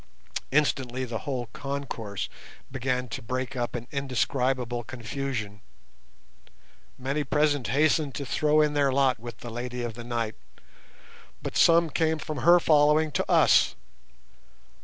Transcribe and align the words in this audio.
Instantly 0.49 1.05
the 1.05 1.19
whole 1.29 1.45
concourse 1.53 2.27
began 2.71 3.07
to 3.09 3.21
break 3.21 3.55
up 3.55 3.75
in 3.75 3.87
indescribable 3.91 4.83
confusion. 4.83 5.61
Many 6.97 7.23
present 7.23 7.67
hastened 7.67 8.15
to 8.15 8.25
throw 8.25 8.61
in 8.61 8.73
their 8.73 8.91
lot 8.91 9.19
with 9.19 9.41
the 9.41 9.51
"Lady 9.51 9.83
of 9.83 9.93
the 9.93 10.03
Night", 10.03 10.33
but 11.43 11.55
some 11.55 11.91
came 11.91 12.17
from 12.17 12.39
her 12.39 12.59
following 12.59 13.11
to 13.11 13.31
us. 13.31 13.75